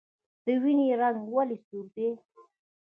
د 0.45 0.45
وینې 0.61 0.87
رنګ 0.99 1.19
ولې 1.33 1.57
سور 1.65 1.85
دی 1.95 2.09